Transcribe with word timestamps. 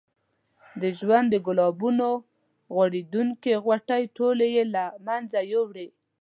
د 0.81 0.83
ژوند 0.99 1.27
د 1.31 1.35
ګلابونو 1.47 2.09
غوړېدونکې 2.73 3.53
غوټۍ 3.65 4.03
ټولې 4.17 4.47
یې 4.55 4.63
له 4.75 4.83
منځه 5.07 5.39
یوړې. 5.53 5.87